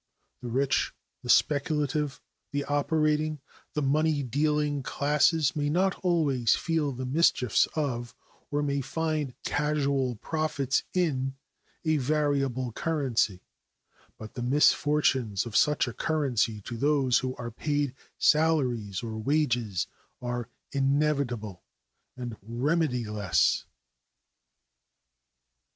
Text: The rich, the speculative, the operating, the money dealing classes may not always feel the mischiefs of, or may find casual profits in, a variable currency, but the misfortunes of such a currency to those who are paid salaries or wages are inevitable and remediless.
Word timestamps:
The 0.41 0.47
rich, 0.47 0.95
the 1.21 1.29
speculative, 1.29 2.21
the 2.51 2.63
operating, 2.65 3.39
the 3.73 3.83
money 3.83 4.23
dealing 4.23 4.81
classes 4.81 5.55
may 5.55 5.69
not 5.69 5.93
always 5.99 6.55
feel 6.55 6.91
the 6.91 7.05
mischiefs 7.05 7.67
of, 7.75 8.15
or 8.49 8.63
may 8.63 8.81
find 8.81 9.35
casual 9.43 10.15
profits 10.15 10.81
in, 10.95 11.35
a 11.85 11.97
variable 11.97 12.71
currency, 12.71 13.43
but 14.17 14.33
the 14.33 14.41
misfortunes 14.41 15.45
of 15.45 15.55
such 15.55 15.87
a 15.87 15.93
currency 15.93 16.61
to 16.61 16.77
those 16.77 17.19
who 17.19 17.35
are 17.35 17.51
paid 17.51 17.93
salaries 18.17 19.03
or 19.03 19.19
wages 19.19 19.85
are 20.19 20.49
inevitable 20.71 21.61
and 22.17 22.35
remediless. 22.41 23.65